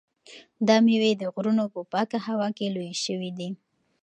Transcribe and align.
دا 0.67 0.75
مېوې 0.85 1.11
د 1.17 1.23
غرونو 1.33 1.65
په 1.73 1.81
پاکه 1.91 2.17
هوا 2.27 2.47
کې 2.57 2.73
لویې 2.75 2.95
شوي 3.05 3.31
دي. 3.39 3.49